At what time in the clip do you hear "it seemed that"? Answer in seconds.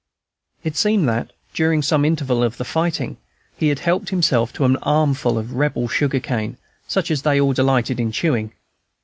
0.63-1.31